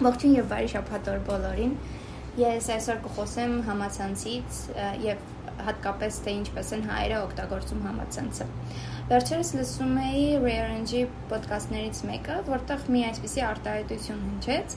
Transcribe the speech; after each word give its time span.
Ողջույն 0.00 0.34
եւ 0.38 0.46
բարի 0.50 0.68
շաբաթ 0.72 1.08
օր 1.12 1.18
բոլորին։ 1.26 1.72
Ես 2.40 2.68
այսօր 2.76 3.00
կխոսեմ 3.04 3.54
համացանցից 3.66 4.60
եւ 5.04 5.24
հատկապես 5.66 6.20
թե 6.24 6.34
ինչպես 6.40 6.72
են 6.76 6.84
հայերը 6.88 7.18
օգտագործում 7.26 7.84
համացանցը։ 7.88 8.46
Վերջերս 9.10 9.52
լսում 9.58 9.94
էի 10.06 10.24
Rearrange-ի 10.46 11.02
ոդկասթներից 11.34 12.02
մեկը, 12.10 12.36
որտեղ 12.48 12.90
մի 12.96 13.06
այսպիսի 13.10 13.46
արտահայտություն 13.50 14.26
հնչեց։ 14.30 14.76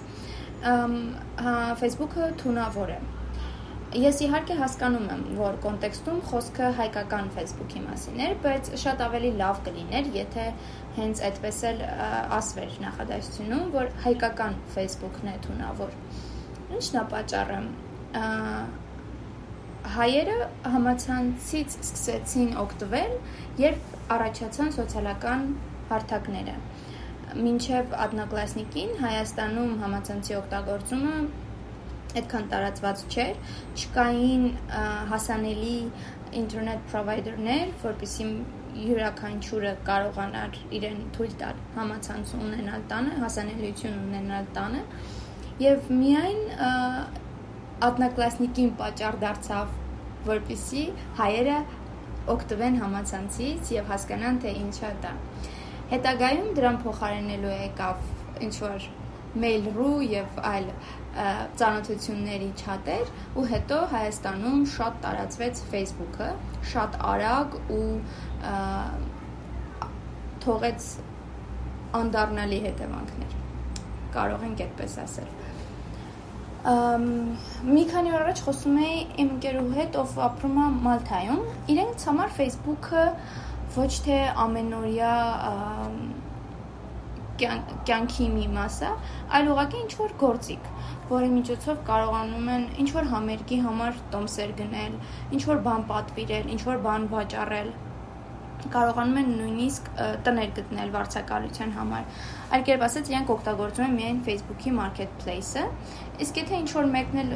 Հա 1.44 1.58
Facebook-ը 1.84 2.32
թունավոր 2.44 2.98
է 2.98 3.00
Ես 3.94 4.20
իհարկե 4.26 4.56
հասկանում 4.58 5.04
եմ, 5.14 5.20
որ 5.38 5.58
կոնտեքստում 5.62 6.22
խոսքը 6.30 6.70
հայկական 6.78 7.28
Facebook-ի 7.36 7.82
մասին 7.84 8.22
էր, 8.26 8.32
բայց 8.46 8.70
շատ 8.84 9.04
ավելի 9.06 9.30
լավ 9.42 9.60
կլիներ, 9.68 10.08
եթե 10.16 10.46
հենց 10.96 11.22
այդպես 11.28 11.60
էլ 11.70 11.84
ասվեր 12.38 12.78
նախադասությունում, 12.86 13.68
որ 13.76 13.92
հայկական 14.06 14.58
Facebook-ն 14.74 15.30
է 15.30 15.36
թունավոր։ 15.46 15.94
Ինչն 16.80 16.98
է 16.98 17.06
պատճառը։ 17.14 17.60
Հայերը 19.94 20.40
համացանցից 20.74 21.78
սկսեցին 21.84 22.52
օգտվել, 22.64 23.16
երբ 23.62 23.96
առաջացան 24.18 24.76
սոցիալական 24.80 25.48
հարթակները։ 25.94 26.58
Մինչև 27.44 27.94
Adnaklassnik-ին 28.08 28.98
Հայաստանում 29.04 29.72
համացանցի 29.84 30.36
օգտագործումը 30.40 31.16
այդքան 32.14 32.50
տարածված 32.54 33.04
չէր, 33.14 33.38
չկային 33.78 34.44
հասանելի 35.14 35.78
ինտերնետ 36.40 36.86
պրովայդերներ, 36.92 37.74
որպեսզի 37.84 38.28
յուրաքանչյուրը 38.84 39.74
կարողանար 39.88 40.56
իրեն 40.78 41.02
թույլ 41.16 41.36
տալ 41.42 41.60
համացանց 41.76 42.34
ունենալ 42.40 42.86
տանը, 42.94 43.18
հասանելիություն 43.24 44.00
ունենալ 44.08 44.48
տանը, 44.58 44.82
եւ 45.62 45.92
միայն 46.00 46.42
ատնակլասնիկին 47.90 48.74
պատճառ 48.80 49.20
դարձավ, 49.24 49.78
որպեսզի 50.30 50.84
հայերը 51.20 51.60
օգտվեն 52.34 52.82
համացանցից 52.82 53.72
եւ 53.76 53.90
հասկանան 53.94 54.42
թե 54.44 54.54
ինչա 54.64 54.92
դա։ 55.04 55.14
Հետագայում 55.94 56.52
դրան 56.58 56.78
փոխարինելու 56.84 57.56
եկավ 57.58 58.44
ինչ 58.48 58.54
որ 58.64 58.86
Mail.ru 59.34 59.92
եւ 60.06 60.38
այլ 60.46 60.68
ծանոթությունների 61.60 62.50
չաթեր 62.58 63.10
ու 63.38 63.46
հետո 63.54 63.80
Հայաստանում 63.94 64.62
շատ 64.74 65.00
տարածվեց 65.06 65.62
Facebook-ը, 65.74 66.30
շատ 66.74 66.98
արագ 67.14 67.58
ու 67.78 67.88
թողեց 70.46 70.88
անդառնալի 72.02 72.60
հետևանքներ։ 72.68 73.38
Կարող 74.14 74.46
ենք 74.50 74.64
այդպես 74.68 74.98
ասել։ 75.04 75.32
Ամ 76.74 77.06
մի 77.68 77.84
քանի 77.92 78.12
օր 78.16 78.22
առաջ 78.24 78.42
խոսում 78.46 78.78
էի 78.84 79.00
իմ 79.20 79.32
ընկերուհի 79.34 79.78
հետ, 79.80 79.98
ով 80.00 80.14
ապրում 80.28 80.60
է 80.64 80.68
Մալթայում։ 80.86 81.42
Իրենց 81.74 82.06
համար 82.10 82.30
Facebook-ը 82.38 83.04
ոչ 83.74 83.92
թե 84.06 84.20
ամենօրյա 84.46 85.14
կյանքի 87.42 88.28
մի 88.34 88.44
մասը, 88.54 88.90
այլ 89.38 89.48
ուղղակի 89.54 89.80
ինչ 89.84 89.94
որ 90.00 90.12
գործիք, 90.24 90.68
որի 91.10 91.30
միջոցով 91.38 91.80
կարողանում 91.88 92.52
են 92.56 92.68
ինչ 92.84 92.90
որ 92.98 93.10
համերգի 93.14 93.58
համար 93.64 93.98
տոմսեր 94.14 94.54
գնել, 94.60 95.00
ինչ 95.38 95.42
որ 95.50 95.64
բան 95.68 95.88
պատվիրել, 95.90 96.54
ինչ 96.54 96.62
որ 96.70 96.86
բան 96.86 97.10
վաճառել 97.14 97.74
կարողանում 98.74 99.18
են 99.20 99.32
նույնիսկ 99.40 99.90
տներ 100.24 100.52
գտնել 100.60 100.92
վարձակալության 100.94 101.74
համար։ 101.78 102.22
Այլ 102.56 102.66
կերպ 102.70 102.86
ասած, 102.88 103.12
իրենք 103.12 103.34
օգտագործում 103.34 103.86
են 103.88 103.98
միայն 103.98 104.22
Facebook-ի 104.30 104.74
marketplace-ը, 104.78 105.66
իսկ 106.24 106.40
եթե 106.44 106.60
ինչ 106.64 106.70
որ 106.78 106.90
մեկն 106.94 107.22
էլ 107.24 107.36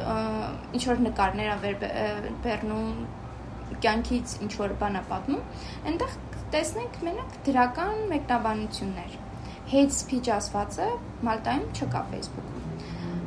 ինչ 0.78 0.84
որ 0.88 1.04
նկարներ 1.08 1.52
ա 1.52 1.60
վերբեռնում 1.68 2.90
կյանքից 3.84 4.40
ինչ 4.48 4.54
որ 4.64 4.76
բան 4.80 5.00
ա 5.02 5.06
պատմում, 5.12 5.48
այնտեղ 5.92 6.20
տեսնենք 6.56 7.00
մենակ 7.10 7.40
դրական 7.50 8.04
մեկնաբանություններ 8.14 9.24
hate 9.72 9.94
speech 9.94 10.30
ասվածը 10.32 10.88
Մալտայում 11.28 11.70
չկա 11.76 12.02
Facebook-ում։ 12.12 12.58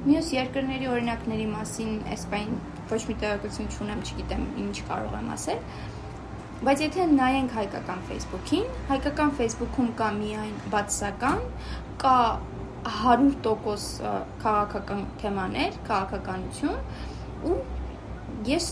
Մյուս 0.01 0.29
երկրների 0.33 0.87
օրինակների 0.89 1.47
մասին 1.51 1.97
այսպես 2.15 2.53
ոչ 2.91 3.01
մի 3.09 3.17
տեղեկություն 3.23 3.69
չունեմ, 3.75 4.05
չգիտեմ 4.07 4.47
ինչ 4.65 4.77
կարող 4.91 5.17
եմ 5.21 5.29
ասել։ 5.35 5.61
Բայց 6.61 6.85
եթե 6.85 7.05
նայենք 7.11 7.53
հայկական 7.57 8.01
Facebook-ին, 8.09 8.65
հայկական 8.91 9.35
Facebook-ում 9.41 9.93
կա 10.01 10.09
միայն 10.17 10.57
բացասական, 10.73 11.45
կա 12.03 12.17
100% 12.97 14.11
քաղաքական 14.43 15.05
թեմաներ, 15.21 15.79
քաղաքականություն 15.89 16.81
ու 17.51 17.57
ես 18.49 18.67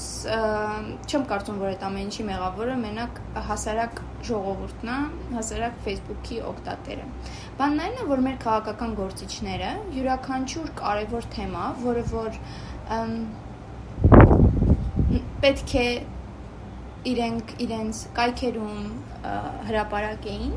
չեմ 1.08 1.24
կարծում, 1.28 1.58
որ 1.60 1.72
այդ 1.74 1.82
ամեն 1.88 2.06
ինչի 2.08 2.24
մեղավորը 2.28 2.76
մենակ 2.82 3.18
հասարակ 3.48 4.00
ժողովուրդն 4.28 4.92
է, 4.92 4.98
հասարակ 5.34 5.82
Facebook-ի 5.84 6.38
օգտատերը։ 6.52 7.08
Բանն 7.58 7.80
այն 7.82 7.96
է, 7.98 8.02
որ 8.06 8.20
մեր 8.22 8.36
քաղաքական 8.42 8.92
գործիչները 8.94 9.69
յուրաքանչյուր 9.96 10.69
կարևոր 10.78 11.24
թեմա, 11.32 11.62
որը 11.82 12.02
որ 12.12 12.36
պետք 15.42 15.72
է 15.80 15.88
իրենք 17.12 17.54
իրենց 17.64 18.02
կայքերում 18.19 18.78
հրապարակեին 19.70 20.54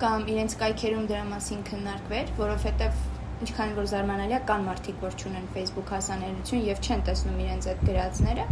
կամ 0.00 0.24
իրենց 0.34 0.56
կայքերում 0.62 1.10
դրա 1.10 1.26
մասին 1.34 1.60
քննարկվեր, 1.68 2.32
որովհետև 2.40 3.02
ինչքան 3.44 3.76
որ 3.76 3.90
զարմանալի 3.92 4.36
է, 4.38 4.40
կան 4.48 4.64
մարդիկ, 4.70 4.96
որ 5.04 5.18
չունեն 5.20 5.50
Facebook 5.58 5.92
հասանելիություն 5.92 6.64
եւ 6.70 6.80
չեն 6.88 7.04
տեսնում 7.10 7.44
իրենց 7.44 7.68
այդ 7.74 7.84
գրածները, 7.90 8.48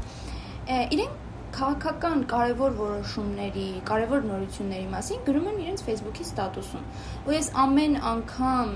իրենք 0.99 1.28
քաղաքական 1.57 2.23
կարևոր 2.31 2.77
որոշումների, 2.79 3.67
կարևոր 3.89 4.27
նորությունների 4.29 4.89
մասին 4.93 5.25
գրում 5.29 5.49
են 5.53 5.61
իրենց 5.65 5.83
Facebook-ի 5.89 6.27
ստատուսում։ 6.29 6.85
Ու 7.29 7.35
ես 7.35 7.49
ամեն 7.65 7.97
անգամ 8.13 8.75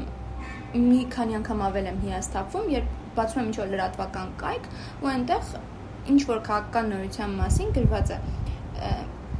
մի 0.86 1.00
քանի 1.12 1.38
անգամ 1.38 1.62
ավել 1.68 1.88
եմ 1.92 2.00
հիասթափվում, 2.06 2.70
երբ 2.72 2.96
բացում 3.16 3.42
եմ 3.42 3.48
ինչ-որ 3.52 3.72
լրատվական 3.72 4.32
կայք 4.42 4.68
ու 5.02 5.10
այնտեղ 5.12 5.50
ինչ 6.12 6.20
որ 6.32 6.40
քաղաքական 6.48 6.88
նորության 6.92 7.36
մասին 7.42 7.74
գրված 7.76 8.12
է 8.16 8.18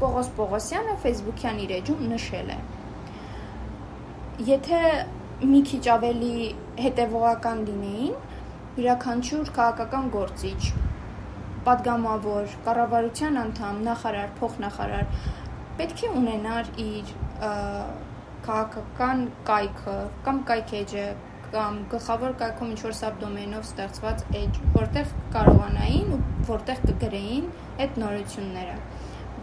Պողոս 0.02 0.28
Պողոսյանը 0.36 0.94
Facebook-յան 1.02 1.58
իր 1.62 1.72
էջում 1.78 2.06
նշել 2.12 2.52
է։ 2.52 2.58
Եթե 4.48 4.80
մի 5.52 5.60
քիչ 5.70 5.82
ավելի 5.94 6.34
հետևողական 6.84 7.62
լինեին, 7.68 8.16
յուրաքանչյուր 8.76 9.52
քաղաքական 9.58 10.10
գործիչ, 10.16 10.60
падգամավոր, 11.66 12.54
կառավարության 12.66 13.38
անդամ, 13.42 13.82
նախարար, 13.88 14.30
փոխնախարար 14.38 15.04
պետք 15.78 16.02
է 16.06 16.08
ունենար 16.20 16.72
իր 16.82 17.12
քաղաքական 18.46 19.20
կայքը 19.48 19.98
կամ 20.26 20.40
կայք 20.48 20.72
էջը 20.82 21.04
կամ 21.52 21.78
գլխավոր 21.92 22.34
կայքում 22.40 22.70
ինչ 22.72 22.80
որ 22.86 22.94
սաբդոմենով 22.98 23.66
ստեղծված 23.68 24.22
էջ, 24.40 24.58
որտեղ 24.76 25.10
կարողանային 25.34 26.14
ու 26.16 26.20
որտեղ 26.48 26.78
կգրեին 26.88 27.50
այդ 27.84 27.98
նորությունները, 28.02 28.76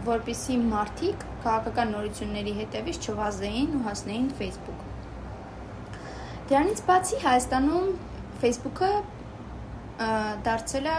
որբիսի 0.09 0.57
մարդիկ 0.71 1.25
քաղաքական 1.45 1.93
նորությունների 1.95 2.53
հետևից 2.59 3.09
չվազեին 3.09 3.77
ու 3.77 3.83
հասնեին 3.85 4.29
Facebook։ 4.41 4.79
Դրանից 6.49 6.83
բացի 6.89 7.21
Հայաստանում 7.29 7.89
Facebook-ը 8.43 8.91
դարձել 10.49 10.89
է 10.89 10.97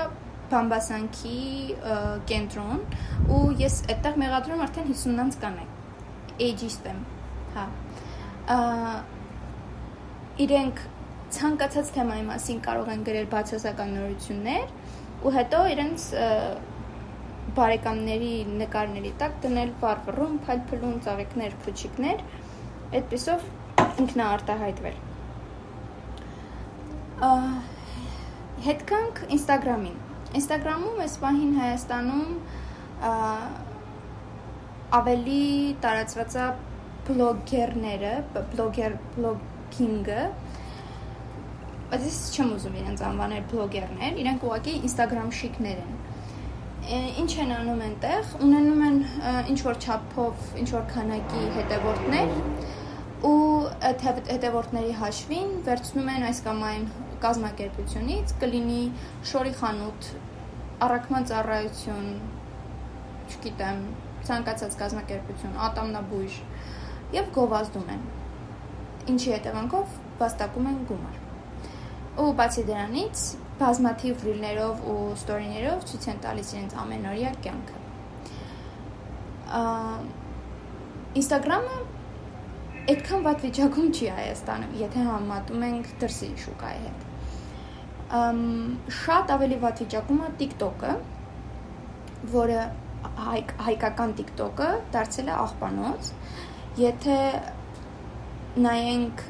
բամբասանքի 0.52 1.40
կենտրոն 2.30 2.80
ու 3.36 3.42
ես 3.60 3.76
այդտեղ 3.94 4.18
մեղադրում 4.22 4.64
արդեն 4.66 4.88
50-ից 4.90 5.38
կանեք 5.44 6.40
ageist 6.48 6.88
եմ 6.90 7.00
հա 7.56 7.66
իրենք 10.46 10.82
ցանկացած 11.36 11.92
թեմայի 11.96 12.24
մասին 12.30 12.60
կարող 12.66 12.90
են 12.94 13.06
գրել 13.06 13.30
բացասական 13.34 13.94
նորություններ 13.96 14.74
ու 15.20 15.34
հետո 15.36 15.60
իրենց 15.74 16.06
բարեկամների 17.56 18.34
նկարների 18.60 19.12
տակ 19.20 19.38
դնել 19.44 19.70
վառվռում, 19.82 20.34
փալփլուն, 20.46 20.98
ծաղիկներ, 21.06 21.56
փուչիկներ, 21.64 22.22
այդպեսով 23.00 23.48
ինքնաարտահայտվել 24.04 25.00
հետ 28.64 28.86
կանք 28.88 29.18
Instagram-ին։ 29.36 30.09
Instagram-ում 30.38 31.00
այս 31.04 31.14
պահին 31.24 31.54
Հայաստանում 31.58 32.28
ավելի 35.00 35.42
տարածված 35.82 36.36
է 36.40 36.46
բլոգերները, 37.08 38.12
բլոգեր 38.36 38.94
բլոգինգը, 39.16 40.22
բայց 41.90 42.06
ես 42.06 42.18
չեմ 42.36 42.52
ուզում 42.56 42.78
իրենց 42.80 43.04
անվանել 43.10 43.44
բլոգերներ, 43.50 44.20
իրենք 44.22 44.46
ուղղակի 44.46 44.74
Instagram 44.90 45.32
շիկներ 45.40 45.82
են 45.86 45.98
ինչ 46.90 47.32
են 47.42 47.50
անում 47.54 47.80
այնտեղ 47.86 48.30
ունենում 48.44 48.80
են 48.86 48.96
ինչ 49.52 49.58
որ 49.66 49.76
չափով 49.84 50.46
ինչ 50.62 50.68
որ 50.74 50.84
քանակի 50.90 51.42
հետևորդներ 51.56 52.32
ու 53.30 53.34
հետևորդների 54.30 54.94
հաշվին 55.02 55.52
վերցնում 55.66 56.08
են 56.14 56.24
այս 56.30 56.40
կամ 56.46 56.64
այն 56.70 56.86
կազմակերպությունից 57.24 58.34
կլինի 58.42 58.82
շորի 59.30 59.52
խանութ, 59.60 60.08
առաքման 60.86 61.26
ծառայություն, 61.30 62.06
չգիտեմ, 63.30 63.82
ցանկացած 64.28 64.76
կազմակերպություն, 64.80 65.58
ատամնաբույժ 65.66 66.38
եւ 67.16 67.30
գովազդում 67.36 67.92
են։ 67.96 68.06
Ինչի 69.10 69.34
հետևանքով 69.34 69.98
վաստակում 70.20 70.70
են 70.70 70.80
գումար։ 70.90 71.20
Ու 72.20 72.32
բացի 72.40 72.64
դրանից, 72.70 73.26
բազմաթիվ 73.60 74.24
ռիլներով 74.28 74.82
ու 74.92 74.96
ստորիներով 75.16 75.86
ցույց 75.90 76.08
են 76.10 76.20
տալիս 76.24 76.52
իրենց 76.56 76.76
ամենօրյա 76.84 77.32
կյանքը։ 77.44 77.78
Instagram-ը 81.20 81.78
այդքան 82.90 83.24
վատ 83.26 83.42
վիճակում 83.46 83.88
չի 83.94 84.06
Հայաստանում, 84.16 84.70
եթե 84.80 85.02
համատում 85.06 85.64
ենք 85.66 85.90
դրսի 86.00 86.28
շուկայի 86.44 86.80
հետ։ 86.84 87.02
Ամ 88.20 88.40
շատ 89.00 89.32
ավելի 89.34 89.58
վատ 89.64 89.82
վիճակում 89.84 90.22
է 90.26 90.30
TikTok-ը, 90.40 90.94
որը 92.32 92.64
հայ, 93.26 93.40
հայկական 93.66 94.14
TikTok-ը 94.20 94.70
դարձել 94.96 95.30
է 95.30 95.36
աղբանոց։ 95.44 96.10
Եթե 96.80 97.18
նայենք 98.64 99.22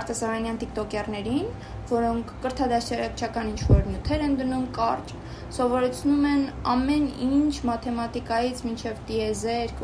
արտասահմանյան 0.00 0.58
TikToker-ներին, 0.64 1.46
որոնք 1.90 2.34
կրթադասերակցական 2.42 3.52
ինչ-որ 3.52 3.86
նյութեր 3.90 4.24
են 4.26 4.34
դնում 4.40 4.66
կարճ, 4.76 5.14
սովորեցնում 5.56 6.26
են 6.30 6.44
ամեն 6.74 7.06
ինչ 7.26 7.54
մաթեմատիկայից 7.70 8.62
մինչև 8.66 9.00
դիեզեր, 9.10 9.74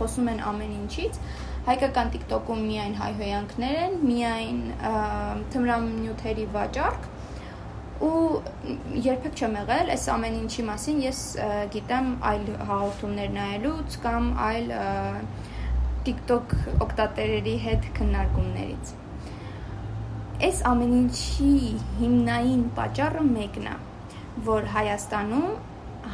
խոսում 0.00 0.32
են 0.34 0.42
ամեն 0.52 0.74
ինչից, 0.78 1.20
հայկական 1.68 2.12
TikTok-ում 2.14 2.62
միայն 2.68 2.94
հայհոյանքներ 2.98 3.80
են, 3.84 3.96
միայն 4.08 4.60
թմրամնյութերի 5.54 6.46
վաճառք 6.54 7.08
ու 8.08 8.22
երբեք 9.08 9.42
չեմ 9.42 9.58
եղել 9.58 9.92
այս 9.96 10.06
ամեն 10.14 10.38
ինչի 10.44 10.64
մասին 10.68 11.02
ես 11.04 11.20
գիտեմ 11.74 12.08
այլ 12.30 12.46
հաղորդումներ 12.70 13.34
նայելուց 13.36 13.98
կամ 14.06 14.30
այլ 14.48 14.72
TikTok 16.08 16.56
օգտատերերի 16.86 17.54
հետ 17.66 17.92
քննարկումներից 17.98 18.96
այս 20.38 20.58
ամեն 20.70 20.92
ինչի 20.94 21.52
հիմնային 21.98 22.60
պատճառը 22.76 23.22
մեկն 23.26 23.64
է, 23.66 23.72
որ 24.48 24.68
Հայաստանում 24.74 25.48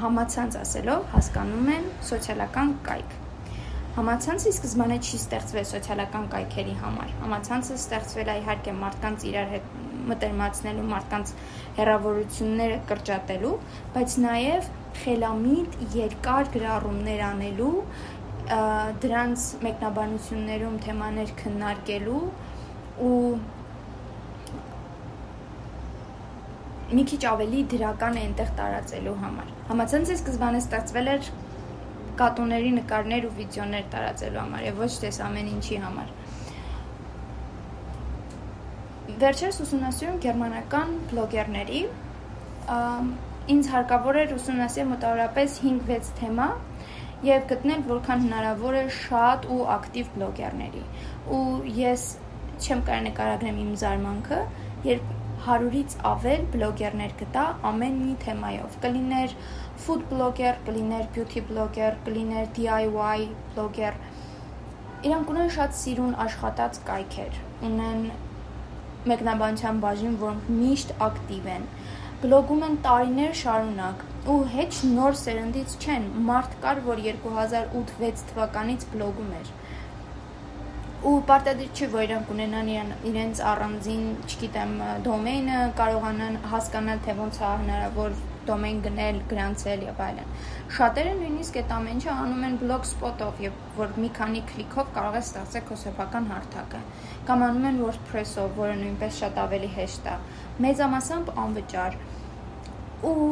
համացանց 0.00 0.57
ասելով 0.62 1.05
հասկանում 1.12 1.69
են 1.75 1.91
սոցիալական 2.11 2.73
կայք։ 2.87 3.19
Համացանցը 3.94 4.50
սկզբանե 4.50 4.94
չի 5.06 5.19
ստեղծվել 5.20 5.67
սոցիալական 5.70 6.25
կայքերի 6.32 6.73
համար։ 6.81 7.11
Համացանցը 7.20 7.75
ստեղծվել 7.79 8.31
է 8.32 8.35
իհարկե 8.41 8.73
մարդկանց 8.79 9.26
իրար 9.29 9.52
հետ 9.52 9.69
մտերմացնելու, 10.11 10.87
մարդկանց 10.88 11.31
հերավորությունները 11.76 12.79
կրճատելու, 12.88 13.52
բայց 13.94 14.17
նաև 14.25 14.67
խելամիտ 15.05 15.79
երկար 15.94 16.50
գրառումներ 16.56 17.23
անելու, 17.29 17.70
դրանց 19.06 19.46
մեկնաբանություններում 19.69 20.76
թեմաներ 20.88 21.35
քննարկելու 21.44 22.25
ու 23.05 23.14
մի 26.94 27.05
քիչ 27.14 27.23
ավելի 27.31 27.61
դրական 27.73 28.19
է 28.19 28.26
այնտեղ 28.26 28.50
տարածելու 28.58 29.17
համար։ 29.23 29.55
Համացանցը 29.70 30.17
սկզբանե 30.19 30.61
ստեղծվել 30.64 31.11
էր 31.14 31.31
կատուների 32.20 32.72
նկարներ 32.78 33.26
ու 33.28 33.34
վիդեոներ 33.38 33.84
տարածելու 33.94 34.40
համար 34.43 34.66
եւ 34.69 34.82
ոչ 34.84 34.90
թե 35.05 35.11
ամեն 35.28 35.50
ինչի 35.55 35.78
համար։ 35.84 36.12
Վերջերս 39.25 39.61
ուսումնասիրում 39.64 40.20
գերմանական 40.25 40.94
բլոգերների 41.11 41.81
ինձ 43.55 43.66
հարկավոր 43.75 44.19
էր 44.25 44.31
ուսումնասիրել 44.38 44.88
մոտավորապես 44.94 45.58
5-6 45.64 46.12
թեմա 46.20 46.46
եւ 47.25 47.44
գտնել 47.50 47.82
որքան 47.88 48.22
հնարավոր 48.25 48.78
է 48.78 48.84
շատ 48.99 49.46
ու 49.55 49.58
ակտիվ 49.75 50.08
բլոգերների։ 50.14 50.82
Ու 51.37 51.44
ես 51.78 52.06
չեմ 52.64 52.82
կարող 52.88 53.05
նկարագրեմ 53.08 53.61
իմ 53.64 53.70
զարմանքը, 53.82 54.40
երբ 54.88 55.12
100-ից 55.44 55.94
ավել 56.11 56.44
բլոգերներ 56.55 57.14
գտա 57.20 57.44
ամեն 57.70 57.96
մի 58.02 58.14
թեմայով։ 58.25 58.76
Կլիներ 58.84 59.37
food 59.85 60.05
blogger, 60.11 60.55
կլիներ 60.67 61.09
beauty 61.15 61.43
blogger, 61.49 61.91
կլիներ 62.07 62.47
DIY 62.57 63.27
blogger։ 63.55 63.99
Իրանք 65.05 65.33
ունեն 65.35 65.51
շատ 65.57 65.75
սիրուն 65.81 66.15
աշխատած 66.25 66.79
կայքեր։ 66.87 67.37
Ունեն 67.69 68.07
մեկնաբանության 69.11 69.83
բաժին, 69.85 70.15
որոնք 70.23 70.49
միշտ 70.63 70.95
ակտիվ 71.09 71.51
են 71.57 71.69
բլոգում 72.25 72.63
են 72.65 72.77
տարիներ 72.85 73.33
շարունակ 73.37 74.05
ու 74.33 74.39
հեչ 74.55 74.71
նոր 74.95 75.17
սերնդից 75.21 75.75
չեն 75.85 76.07
մարդ 76.29 76.55
կար 76.63 76.79
որ 76.87 77.03
2008-6 77.07 78.23
թվականից 78.31 78.87
բլոգում 78.95 79.35
էր 79.41 79.51
ու 81.11 81.19
պարտադիր 81.29 81.75
չի 81.77 81.89
որ 81.93 82.07
իրանք 82.07 82.31
ունենան 82.33 82.69
իրեն, 82.75 82.93
իրենց 83.11 83.41
առանձին, 83.51 84.07
չգիտեմ, 84.25 84.71
դոմեյնը, 85.05 85.59
կարողանան 85.81 86.39
հասկանալ 86.55 87.03
թե 87.05 87.17
ոնց 87.19 87.41
է 87.43 87.51
հնարավոր 87.51 88.15
դոմեյն 88.50 88.79
գնել, 88.85 89.19
գրանցել 89.32 89.82
եւ 89.88 90.02
այլն։ 90.06 90.31
Շատերը 90.76 91.14
նույնիսկ 91.20 91.58
այդ 91.61 91.75
ամեն 91.79 91.99
ինչը 91.99 92.12
անում 92.14 92.44
են 92.49 92.56
blogspot-ով 92.62 93.43
եւ 93.44 93.58
որ 93.81 93.99
մի 94.05 94.11
քանի 94.19 94.44
քլիքով 94.52 94.94
կարող 94.99 95.19
ես 95.20 95.32
ստեղծել 95.32 95.67
քո 95.70 95.81
սեփական 95.85 96.31
հարթակը։ 96.35 96.81
Կամ 97.31 97.44
անում 97.49 97.69
են 97.73 97.82
WordPress-ով, 97.85 98.55
որը 98.61 98.79
նույնպես 98.85 99.20
շատ 99.25 99.43
ավելի 99.44 99.75
հեշտ 99.75 100.08
է։ 100.14 100.17
Մեծամասամբ 100.64 101.37
անվճար։ 101.44 102.00
Ու 103.05 103.29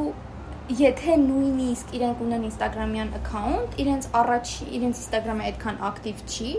եթե 0.71 1.15
նույնիսկ 1.19 1.91
իրենք 1.97 2.21
ունեն 2.23 2.45
Instagram-յան 2.47 3.09
account, 3.19 3.75
իրենց 3.83 4.07
առաջ 4.15 4.53
իրենց 4.79 5.01
Instagram-ը 5.03 5.47
այդքան 5.49 5.81
ակտիվ 5.89 6.23
չի, 6.33 6.51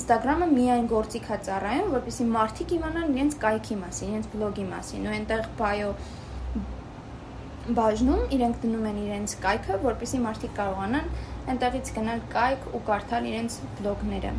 Instagram-ը 0.00 0.48
միայն 0.50 0.88
գործիք 0.90 1.28
է 1.30 1.38
ծառայում, 1.48 1.92
որպեսզի 1.94 2.26
մարդիկ 2.34 2.74
իմանան 2.78 3.14
իրենց 3.14 3.36
կայքի 3.44 3.78
մասին, 3.84 4.10
իրենց 4.14 4.28
բլոգի 4.34 4.66
մասին, 4.74 5.06
ու 5.06 5.14
այնտեղ 5.14 5.46
bio 5.60 5.94
բաժնում 7.64 8.32
իրենք 8.36 8.56
դնում 8.60 8.86
են 8.90 8.96
իրենց 9.00 9.34
կայքը, 9.40 9.76
որպեսզի 9.84 10.18
մարդիկ 10.20 10.50
կարողանան 10.58 11.06
այնտեղից 11.52 11.92
գնալ 11.96 12.18
կայք 12.34 12.66
ու 12.76 12.80
կարդալ 12.88 13.28
իրենց 13.30 13.54
բլոգները։ 13.78 14.32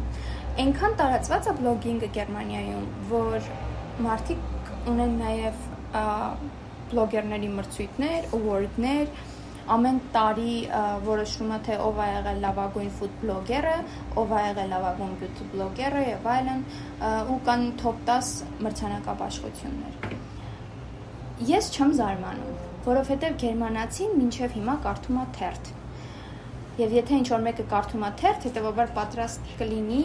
Այնքան 0.66 0.94
տարածված 1.00 1.48
է 1.50 1.54
բլոգինգը 1.60 2.10
Գերմանիայում, 2.18 2.84
որ 3.10 3.48
մարդիկ 4.06 4.70
ունեն 4.92 5.16
նաև 5.22 5.64
բլոգերների 6.92 7.50
մրցույթներ, 7.56 8.28
award-ներ, 8.38 9.10
ամեն 9.76 9.98
տարի 10.14 10.56
որոշվում 11.08 11.52
է 11.56 11.60
թե 11.66 11.80
ով 11.82 11.98
է 12.06 12.08
եղել 12.12 12.38
լավագույն 12.46 12.92
ֆուդ 13.00 13.14
բլոգերը, 13.24 13.78
ով 14.22 14.36
է 14.38 14.44
եղել 14.46 14.70
լավագույն 14.76 15.16
բյութի 15.24 15.48
բլոգերը 15.56 16.04
եւ 16.12 16.30
այլն, 16.36 16.62
ու 17.34 17.40
կան 17.50 17.66
top 17.82 18.06
10 18.12 18.30
մրցանակաբաշխություններ։ 18.68 19.94
Ես 21.50 21.74
չեմ 21.74 21.90
զարմանում, 21.98 22.56
որովհետեւ 22.86 23.36
գերմանացին 23.42 24.16
մինչև 24.20 24.56
հիմա 24.60 24.76
կարդում 24.86 25.20
է 25.22 25.26
թերթ։ 25.40 25.70
Եվ 26.82 26.96
եթե 27.00 27.20
ինչ 27.22 27.28
որ 27.34 27.44
մեկը 27.46 27.66
կարդում 27.72 28.06
է 28.06 28.12
թերթ, 28.22 28.48
հետեւաբար 28.50 28.92
պատրաստ 28.98 29.54
կլինի 29.62 30.02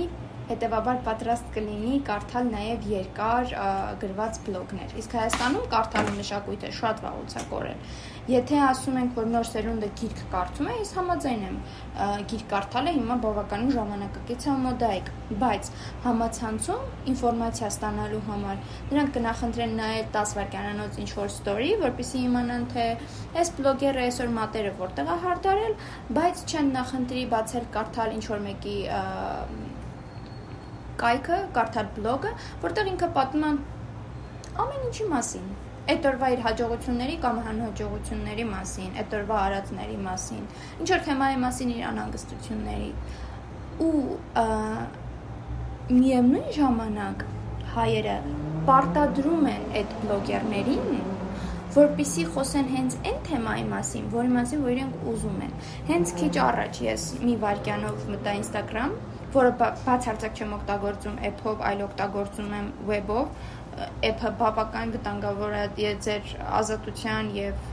հետեւաբար 0.50 1.02
պատրաստ 1.06 1.50
կլինի 1.54 1.98
կարդալ 2.06 2.48
նաև 2.50 2.86
երկար 2.90 3.52
գրված 4.02 4.38
բլոգներ։ 4.46 4.94
Իսկ 5.02 5.12
Հայաստանում 5.18 5.68
կարդալու 5.74 6.14
մշակույթը 6.16 6.70
շատ 6.78 7.02
վաղուց 7.04 7.36
է 7.36 7.44
կորել։ 7.52 7.84
Եթե 8.28 8.58
ասում 8.62 8.96
ենք, 9.00 9.14
որ 9.16 9.28
նոր 9.32 9.46
սերունդը 9.48 9.86
գիրք 9.96 10.18
կարդում 10.32 10.66
է, 10.68 10.74
ես 10.76 10.90
համաձայն 10.98 11.44
եմ։ 11.46 11.54
Գիրք 12.30 12.50
կարդալը 12.50 12.92
հիմա 12.96 13.14
բավականին 13.22 13.70
ժամանակակից 13.74 14.44
է 14.44 14.56
մոդայիկ, 14.64 15.08
բայց 15.40 15.70
համացանցում 16.04 17.08
ինֆորմացիա 17.12 17.70
ստանալու 17.70 18.20
համար 18.28 18.60
նրանք 18.90 19.14
կնախընտրեն 19.16 19.74
նաև 19.80 20.12
10 20.18 20.34
վայրկյանանոց 20.40 21.00
ինչ-որ 21.04 21.32
story, 21.36 21.70
որպեսզի 21.80 22.22
իմանան, 22.28 22.68
թե 22.74 22.86
այս 23.40 23.52
բլոգերը 23.56 24.04
այսօր 24.04 24.30
մատերը 24.36 24.74
որտեղ 24.84 25.10
է 25.10 25.18
հարդարել, 25.24 25.74
բայց 26.20 26.44
չեն 26.50 26.70
նախընտրի 26.76 27.24
բացել 27.34 27.66
կարդալ 27.78 28.14
ինչ-որ 28.20 28.44
մեկի 28.50 28.76
կայքը, 31.00 31.42
կարդալ 31.56 31.90
բլոգը, 31.96 32.36
որտեղ 32.68 32.94
ինքը 32.94 33.10
պատմում 33.16 33.50
է 33.50 33.78
ամեն 34.60 34.86
ինչի 34.90 35.10
մասին։ 35.14 35.50
Այդ 35.90 36.06
օրվա 36.10 36.28
իր 36.34 36.42
հաջողությունների 36.44 37.16
կամ 37.24 37.38
անհաջողությունների 37.50 38.44
մասին, 38.50 38.90
այդ 39.02 39.14
օրվա 39.20 39.38
արածների 39.46 39.96
մասին, 40.04 40.44
ինչ 40.84 40.88
որ 40.92 41.04
թեմայի 41.08 41.38
մասին 41.44 41.72
իր 41.74 41.86
անհանգստությունների։ 41.90 42.90
Ու 43.86 44.02
միևնույն 45.90 46.50
ժամանակ 46.58 47.24
հայերը 47.74 48.18
պարտադրում 48.70 49.48
են 49.50 49.64
այդ 49.80 49.96
բլոգերներին 50.04 51.08
որպիսի 51.70 52.22
խոսեն 52.34 52.68
հենց 52.74 52.94
այն 53.06 53.18
թեմայի 53.28 53.66
մասին, 53.70 54.06
որի 54.14 54.30
մասին 54.36 54.62
որ 54.64 54.72
իրենք 54.74 55.04
ուզում 55.12 55.42
են։ 55.46 55.52
Հենց 55.90 56.12
քիչ 56.20 56.32
առաջ 56.44 56.80
ես 56.86 57.04
մի 57.22 57.34
վարքյանով 57.44 58.06
մտա 58.10 58.32
Instagram 58.40 58.96
որը 59.30 59.50
բացարձակ 59.60 60.40
չեմ 60.40 60.54
օգտագործում 60.56 61.18
app-ով, 61.28 61.60
այլ 61.68 61.82
օգտագործում 61.84 62.54
եմ 62.58 62.70
web-ով, 62.88 63.28
app-ը 64.10 64.30
բավական 64.40 64.94
վտանգավոր 64.96 65.56
է 65.60 65.92
ձեր 66.06 66.32
ազատության 66.60 67.34
եւ 67.36 67.66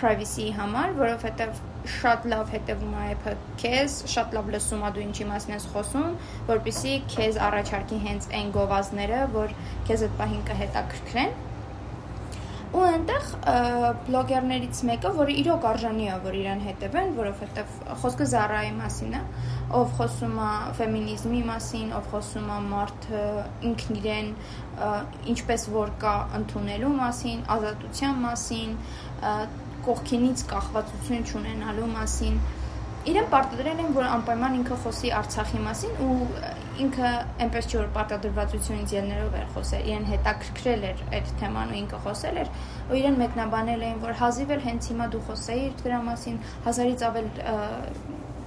privacy 0.00 0.48
համար, 0.56 0.96
որովհետեւ 0.98 1.60
շատ 1.96 2.26
լավ 2.32 2.50
հետևում 2.54 2.96
է 2.98 3.06
app-ը 3.12 3.34
քեզ, 3.62 3.96
շատ 4.12 4.36
լավ 4.36 4.50
լսում 4.54 4.84
է 4.86 4.90
դու 4.96 5.04
ինչի 5.04 5.26
մասին 5.30 5.56
ես 5.56 5.68
խոսում, 5.74 6.10
որpիսի 6.50 6.94
քեզ 7.14 7.40
առաջարկի 7.48 8.02
հենց 8.06 8.28
այն 8.40 8.52
գովազները, 8.56 9.22
որ 9.36 9.56
քեզ 9.88 10.06
այդ 10.08 10.20
պահին 10.22 10.44
կհետաքրքրեն 10.50 11.34
ու 12.72 12.82
այնտեղ 12.88 13.24
բլոգերներից 14.06 14.78
մեկը, 14.88 15.10
որը 15.18 15.34
իրոք 15.42 15.64
արժանի 15.70 16.06
է, 16.08 16.14
որ 16.24 16.36
իրեն 16.38 16.62
հետևեն, 16.66 17.10
որովհետև 17.18 17.74
խոսքը 18.02 18.26
Զարայի 18.32 18.70
մասին 18.78 19.16
է, 19.18 19.20
ով 19.76 19.92
խոսում 19.98 20.38
է 20.46 20.48
ֆեմինիզմի 20.78 21.42
մասին, 21.50 21.92
ով 21.98 22.08
խոսում 22.14 22.48
է 22.48 22.58
մարդը 22.70 23.26
ինքն 23.72 24.00
իրեն 24.00 24.32
ինչպես 25.34 25.68
որ 25.76 25.92
կա 26.00 26.14
ընդունելու 26.40 26.94
մասին, 27.02 27.44
ազատության 27.56 28.24
մասին, 28.24 28.74
կողքինից 29.82 30.44
կախվածություն 30.52 31.28
չունենալու 31.28 31.92
մասին, 31.92 32.42
իրեն 33.12 33.32
պարտադրել 33.32 33.80
են, 33.82 33.94
որ 33.96 34.10
անպայման 34.16 34.60
ինքը 34.62 34.76
խոսի 34.84 35.10
Արցախի 35.20 35.62
մասին 35.68 36.02
ու 36.06 36.16
ինքը 36.82 37.08
այնպես 37.44 37.66
չէ 37.68 37.78
որ 37.78 37.88
պարտադրվածությունից 37.96 38.92
ելներով 38.96 39.34
էր 39.40 39.48
խոսել, 39.56 39.82
իրեն 39.92 40.06
հետաքրքրել 40.12 40.86
էր 40.88 41.02
այդ 41.18 41.32
թեման 41.42 41.72
ու 41.72 41.78
ինքը 41.82 42.00
խոսել 42.06 42.40
էր, 42.42 42.52
ու 42.88 42.98
իրեն 43.00 43.18
մեկնաբանել 43.22 43.84
էին, 43.88 44.00
որ 44.06 44.16
հազիվ 44.22 44.54
էլ 44.56 44.64
հենց 44.68 44.88
հիմա 44.92 45.08
դու 45.12 45.22
խոսեիր 45.28 45.76
դրա 45.82 46.00
մասին, 46.08 46.40
հազարից 46.68 47.04
ավել 47.08 47.28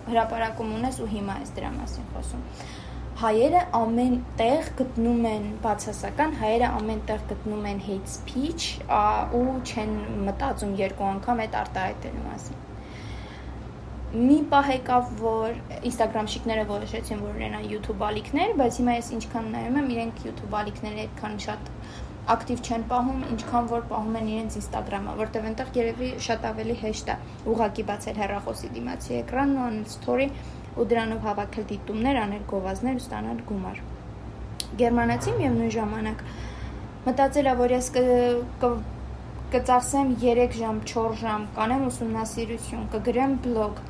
հրաապարակում 0.05 0.73
ունես 0.79 0.99
ու 1.01 1.11
հիմա 1.15 1.37
ես 1.45 1.53
դրա 1.59 1.71
մասին 1.75 2.09
խոսում 2.15 2.43
հայերը 3.15 3.59
ամեն 3.77 4.15
տեղ 4.41 4.65
գտնում 4.81 5.27
են 5.29 5.45
բացասական, 5.63 6.33
հայերը 6.41 6.71
ամեն 6.81 6.99
տեղ 7.07 7.23
գտնում 7.29 7.69
են 7.71 7.79
hate 7.85 8.11
speech 8.17 8.67
ու 9.39 9.45
չեն 9.63 9.95
մտածում 10.27 10.77
երկու 10.83 11.09
անգամ 11.13 11.43
այդ 11.45 11.59
արտահայտելու 11.63 12.25
մասին 12.27 12.64
մի 14.15 14.35
պահ 14.51 14.67
եկավ, 14.71 15.07
որ 15.19 15.55
Instagram 15.89 16.27
շիկները 16.31 16.63
որոշեցին, 16.69 17.21
որ 17.25 17.33
ունենան 17.35 17.65
YouTube 17.67 18.03
ալիքներ, 18.07 18.53
բայց 18.61 18.77
հիմա 18.79 18.93
ես 18.95 19.09
ինչքան 19.15 19.49
նայում 19.55 19.79
եմ, 19.81 19.89
իրենք 19.95 20.21
YouTube 20.27 20.55
ալիքները 20.59 21.01
այդքան 21.05 21.35
շատ 21.45 21.71
ակտիվ 22.35 22.61
չեն 22.65 22.85
պահում, 22.89 23.19
ինչքան 23.35 23.67
որ 23.69 23.83
պահում 23.91 24.15
են 24.19 24.29
իրենց 24.35 24.55
Instagram-ը, 24.61 25.15
որտեղ 25.19 25.49
այնտեղ 25.49 25.67
երևի 25.79 26.07
շատ 26.25 26.47
ավելի 26.49 26.77
հեշտ 26.85 27.11
է 27.11 27.17
ուղակի 27.53 27.85
բացել 27.89 28.19
հեռախոսի 28.21 28.69
դիմացի 28.75 29.17
էկրանն 29.19 29.59
ու 29.59 29.65
անել 29.65 29.85
story 29.95 30.27
ու 30.75 30.87
դրանով 30.95 31.27
հավաքել 31.27 31.67
դիտումներ, 31.75 32.19
անել 32.25 32.43
գովազներ 32.49 32.95
ու 32.95 33.03
ստանալ 33.05 33.43
գումար։ 33.51 33.83
Գերմանացին 34.79 35.37
միևնույն 35.43 35.73
ժամանակ 35.75 36.23
մտածել 37.05 37.45
է, 37.45 37.53
որ 37.61 37.75
ես 37.75 37.89
կծախսեմ 39.55 40.09
3 40.25 40.55
ժամ, 40.57 40.79
4 40.89 41.19
ժամ, 41.21 41.43
կանեմ 41.55 41.83
ուսումնասիրություն, 41.85 42.87
կգրեմ 42.95 43.35
բլոգ, 43.45 43.83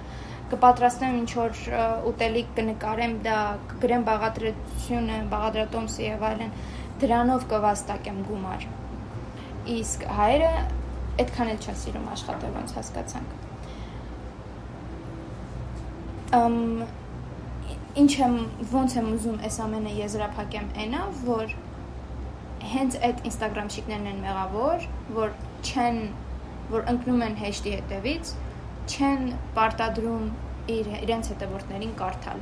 կպատրաստեմ 0.52 1.16
ինչ 1.22 1.30
որ 1.40 1.52
ուտելիք 2.12 2.50
կնկարեմ 2.58 3.14
դա, 3.26 3.38
կգրեմ 3.72 4.04
բաղադրությունը, 4.10 5.18
բաղադրատոմսը 5.32 6.04
եւ 6.06 6.26
այլն, 6.30 6.52
դրանով 7.02 7.46
կվաստակեմ 7.54 8.20
գումար։ 8.30 8.68
Իսկ 9.76 10.06
հայերը 10.20 10.52
այդքան 11.24 11.52
էլ 11.56 11.60
չեն 11.66 11.80
սիրում 11.82 12.08
աշխատել, 12.16 12.54
ոնց 12.60 12.76
հասկացանք։ 12.78 13.30
Ամ 16.36 16.56
ինչ 17.96 18.12
եմ 18.20 18.36
ոնց 18.76 18.96
եմ 19.00 19.06
ուզում 19.16 19.38
այս 19.48 19.58
ամենը 19.66 19.92
եզրափակեմ 19.98 20.66
այնա, 20.84 21.04
որ 21.26 21.54
հենց 22.76 22.98
այդ 23.08 23.22
Instagram 23.30 23.70
շիկներն 23.76 24.10
են 24.12 24.20
մեղավոր, 24.26 24.88
որ 25.16 25.36
չեն 25.64 26.02
որ 26.74 26.90
ընկնում 26.92 27.24
են 27.30 27.38
հեշտի 27.40 27.76
հետևից, 27.76 28.34
չեն 28.86 29.28
պարտադրում 29.56 30.26
իր 30.76 30.90
իրենց 30.96 31.30
հետևորդներին 31.34 31.94
կարդալ։ 32.00 32.42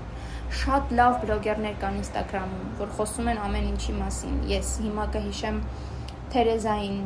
Շատ 0.63 0.93
լավ 0.99 1.17
բլոգերներ 1.23 1.75
կան 1.81 1.99
Instagram-ում, 2.03 2.65
որ 2.79 2.93
խոսում 2.97 3.29
են 3.33 3.41
ամեն 3.47 3.69
ինչի 3.73 3.95
մասին։ 3.99 4.35
Ես 4.51 4.71
հիմա 4.85 5.05
կհիշեմ 5.15 5.59
Թերեզային, 6.33 6.99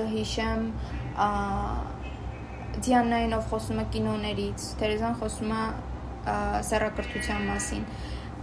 կհիշեմ 0.00 0.64
Դիանային, 2.80 3.36
ով 3.38 3.46
խոսում 3.52 3.80
է 3.82 3.86
կինոներից, 3.96 4.66
Թերեզան 4.80 5.16
խոսում 5.20 5.54
է 5.56 5.62
սեռակրթության 6.70 7.46
մասին 7.50 7.84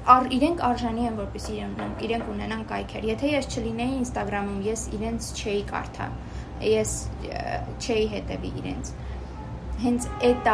ար, 0.08 0.28
իրենք 0.32 0.62
արժանի 0.64 1.06
են 1.10 1.16
որպեսի 1.20 1.54
իրենք, 1.58 2.04
իրենք 2.08 2.28
ունենան 2.32 2.62
կայքեր։ 2.70 3.08
Եթե 3.10 3.32
ես 3.34 3.48
չլինեի 3.52 3.96
Instagram-ում, 4.02 4.62
ես 4.64 4.84
իրենց 4.96 5.26
չէի 5.36 5.64
կարդա։ 5.72 6.08
Ես 6.64 6.94
չէի 7.78 8.08
հետևի 8.16 8.52
իրենց 8.62 8.96
հենց 9.78 10.06
այդ 10.26 10.48
է 10.50 10.54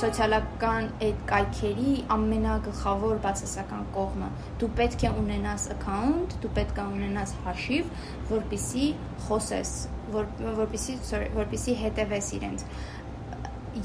սոցիալական 0.00 0.86
այդ 1.06 1.18
կայքերի 1.28 1.92
ամենագլխավոր 2.14 3.20
բացասական 3.26 3.84
կողմը։ 3.94 4.30
Դու 4.62 4.70
պետք 4.80 5.04
է 5.06 5.12
ունենաս 5.20 5.66
account, 5.76 6.34
դու 6.42 6.50
պետք 6.56 6.80
է 6.82 6.86
ունենաս 6.96 7.36
հաշիվ, 7.44 7.92
որպիսի 8.32 8.88
խոսես, 9.28 9.76
որ 10.16 10.28
որպիսի 10.58 10.98
որպիսի 11.38 11.76
հետևես 11.84 12.32
իրենց։ 12.40 12.66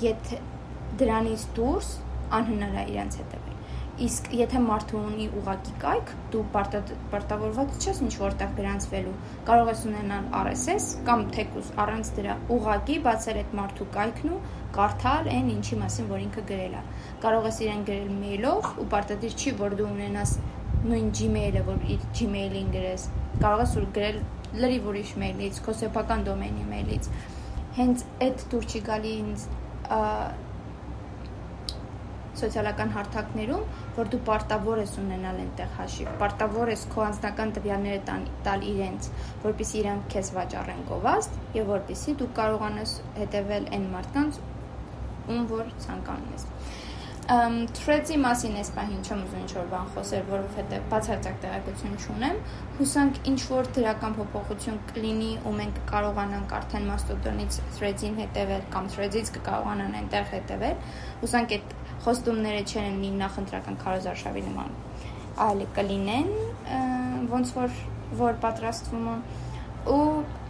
Եթե 0.08 0.42
դրանից 1.04 1.48
դուրս 1.60 1.94
անհնար 2.40 2.82
է 2.82 2.90
իրենց 2.96 3.22
հետևել 3.22 3.59
Իսկ 4.00 4.27
եթե 4.32 4.60
մարդը 4.63 4.96
ունի 4.96 5.25
ուղակի 5.41 5.74
կայք, 5.82 6.12
դու 6.32 6.44
պարտավորված 6.53 7.74
չես 7.84 7.98
ինչ 8.06 8.12
որտեղ 8.22 8.53
գրանցվելու։ 8.60 9.15
Կարող 9.50 9.72
ես 9.74 9.82
ունենալ 9.89 10.29
RSS 10.39 10.86
կամ 11.10 11.25
թեկուզ 11.36 11.72
առանց 11.84 12.12
դրա 12.20 12.38
ուղակի 12.56 12.96
բացել 13.10 13.41
այդ 13.41 13.51
մարդու 13.60 13.89
կայքն 13.98 14.32
ու 14.36 14.39
կարդալ 14.79 15.29
այն 15.34 15.51
ինչի 15.58 15.82
մասին, 15.84 16.10
որ 16.13 16.24
ինքը 16.29 16.46
գրել 16.53 16.79
է։ 16.79 16.86
Կարող 17.27 17.50
ես 17.50 17.62
իրեն 17.65 17.86
գրել 17.91 18.10
մեյլով 18.24 18.72
ու 18.79 18.89
պարտադիր 18.96 19.38
չի, 19.39 19.56
որ 19.60 19.77
դու 19.79 19.89
ունենաս 19.89 20.36
նույն 20.79 21.10
Gmail-ը, 21.20 21.63
որ 21.68 21.88
իր 21.96 22.10
Gmail-ին 22.15 22.70
գրես։ 22.79 23.08
Կարող 23.44 23.63
ես 23.65 23.74
որ 23.79 23.88
գրել 24.00 24.20
լրիվ 24.63 24.91
ուրիշ 24.94 25.15
մեյլից, 25.24 25.63
քո 25.65 25.75
սեփական 25.84 26.24
դոմեյնի 26.29 26.70
մեյլից։ 26.70 27.10
Հենց 27.79 28.06
այդ 28.25 28.46
դուր 28.53 28.70
չի 28.70 28.82
գալի 28.88 29.12
ինձ 29.24 29.44
սոցիալական 32.41 32.93
հարթակներում, 32.96 33.63
որ 34.00 34.12
դու 34.13 34.22
պարտավոր 34.29 34.81
ես 34.84 34.93
ունենալ 35.03 35.41
այնտեղ 35.43 35.72
հաշիվ, 35.79 36.12
պարտավոր 36.24 36.74
ես 36.74 36.86
քո 36.93 37.05
անձնական 37.05 37.53
տվյալները 37.60 38.01
տան, 38.10 38.27
տալ 38.48 38.67
իրենց, 38.74 39.10
որpիսի 39.46 39.79
իրանք 39.84 40.12
քեզ 40.15 40.34
վաճառեն 40.39 40.84
գովազդ 40.89 41.39
եւ 41.60 41.74
որpիսի 41.75 42.17
դու 42.24 42.29
կարողանաս 42.41 43.00
հետեւել 43.19 43.72
այն 43.79 43.89
մարդկանց, 43.96 44.43
ում 45.29 45.50
որ 45.53 45.74
ցանկանում 45.86 46.38
ես 46.38 46.48
Threads-ի 47.29 48.15
մասին 48.17 48.55
այս 48.58 48.69
պահին 48.74 49.01
չեմ 49.05 49.19
ուզում 49.22 49.41
ինչ-որ 49.43 49.65
բան 49.69 49.89
խոսել, 49.93 50.24
որովհետև 50.29 50.86
բացարձակ 50.93 51.36
տեղեկություն 51.43 52.00
չունեմ։ 52.01 52.39
Հուսանք 52.79 53.19
ինչ 53.31 53.41
որ 53.51 53.69
դրական 53.75 54.15
փոփոխություն 54.17 54.79
կլինի 54.89 55.29
ու 55.46 55.53
մենք 55.60 55.77
կարողանանք 55.91 56.55
արդեն 56.60 56.89
Mastodon-ից 56.89 57.60
Threads-ին 57.77 58.17
հետևել 58.24 58.65
կամ 58.74 58.89
Threads-ից 58.96 59.31
կկարողանան 59.38 60.00
այնտեղ 60.00 60.27
հետևել։ 60.34 60.81
Հուսանք 61.22 61.55
այդ 61.60 61.77
խոստումները 62.06 62.63
չեն 62.65 62.89
լինի 62.89 63.12
նախընտրական 63.20 63.79
քարոզարշավի 63.84 64.44
նման 64.50 64.75
այլ 65.46 65.63
կլինեն 65.77 66.29
ոնց 67.32 67.53
որ 67.60 67.79
որ 68.20 68.38
պատրաստվում 68.44 69.08
ու 69.94 70.03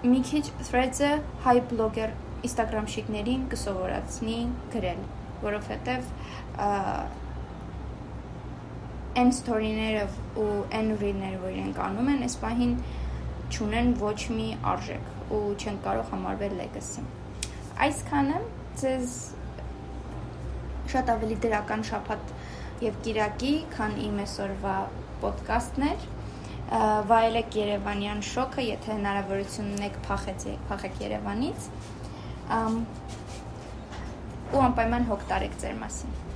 մի 0.09 0.19
քիչ 0.29 0.43
threads-ը 0.69 1.11
հայ 1.45 1.55
բլոգեր 1.71 2.13
Instagram 2.47 2.85
շիկներին 2.93 3.41
կսովորացնի 3.51 4.37
գրել, 4.73 5.01
որովհետև 5.43 6.05
այն 9.19 9.33
story-ները 9.35 10.05
ու 10.39 10.47
այն 10.79 10.93
ռիլները, 11.01 11.41
որ 11.43 11.57
իրենք 11.57 11.81
անում 11.85 12.11
են, 12.13 12.23
այս 12.29 12.37
պահին 12.43 12.73
չունեն 13.49 13.91
ոչ 13.99 14.19
մի 14.37 14.47
արժեք 14.73 15.33
ու 15.35 15.41
չեն 15.59 15.81
կարող 15.85 16.13
համարվել 16.13 16.55
legacy։ 16.61 17.03
Այսքանը 17.85 18.39
ձեզ 18.79 19.17
շատ 20.93 21.11
ավելի 21.15 21.37
դրական 21.45 21.83
շփաթ 21.89 22.31
եւ 22.85 22.97
Կիրակի, 23.05 23.53
քան 23.75 23.97
իմ 24.07 24.21
այսօրվա 24.23 24.75
ոդկասթներ 25.25 26.07
վայելեք 27.09 27.59
Երևանյան 27.59 28.23
շոկը, 28.29 28.65
եթե 28.69 28.91
հնարավորություն 28.93 29.69
ունեք 29.79 29.99
փախեք 30.05 30.47
փախեք 30.69 31.03
Երևանից։ 31.05 31.69
ու 34.49 34.65
անպայման 34.69 35.07
հոգ 35.09 35.29
տարեք 35.33 35.61
ձեր 35.65 35.79
մասին։ 35.83 36.28